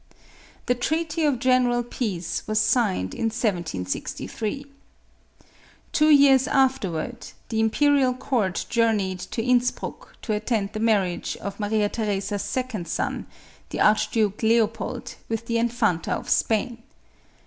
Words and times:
The 0.65 0.73
treaty 0.73 1.25
of 1.25 1.37
general 1.37 1.83
peace 1.83 2.41
was 2.47 2.59
signed 2.59 3.13
in 3.13 3.25
1763. 3.25 4.65
210 4.65 4.71
MARIA 4.71 5.91
THERESA. 5.91 5.91
Two 5.91 6.09
years 6.09 6.47
afterward, 6.47 7.27
the 7.49 7.59
imperial 7.59 8.15
court 8.15 8.65
journeyed 8.67 9.19
to 9.19 9.43
In 9.43 9.59
spruck, 9.61 10.19
to 10.23 10.33
attend 10.33 10.73
the 10.73 10.79
marriage 10.79 11.37
of 11.37 11.59
Maria 11.59 11.87
Theresa's 11.87 12.41
second 12.41 12.87
son, 12.87 13.27
the 13.69 13.79
Archduke 13.79 14.41
Leopold 14.41 15.13
with 15.29 15.45
the 15.45 15.59
infanta 15.59 16.13
of 16.13 16.31
Spain. 16.31 16.81